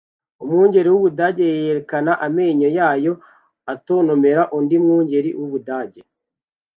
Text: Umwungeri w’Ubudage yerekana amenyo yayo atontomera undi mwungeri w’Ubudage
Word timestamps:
Umwungeri 0.43 0.87
w’Ubudage 0.91 1.45
yerekana 1.63 2.11
amenyo 2.25 2.67
yayo 2.79 3.13
atontomera 3.73 4.41
undi 4.57 4.75
mwungeri 4.83 5.29
w’Ubudage 5.39 6.01